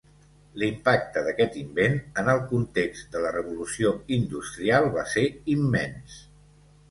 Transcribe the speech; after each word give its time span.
L'impacte 0.59 1.21
d'aquest 1.25 1.57
invent, 1.63 1.97
en 2.21 2.31
el 2.33 2.39
context 2.53 3.13
de 3.17 3.21
la 3.25 3.33
Revolució 3.35 3.93
industrial, 4.17 4.87
va 4.99 5.07
ser 5.13 5.27
immens. 5.57 6.17